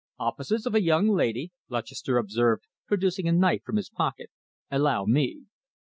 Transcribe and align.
"Offices 0.17 0.65
of 0.65 0.73
a 0.73 0.81
young 0.81 1.09
lady," 1.09 1.51
Lutchester 1.69 2.17
observed, 2.17 2.63
producing 2.87 3.27
a 3.27 3.31
knife 3.31 3.61
from 3.63 3.75
his 3.75 3.91
pocket. 3.91 4.31
"Allow 4.71 5.05
me!" 5.05 5.41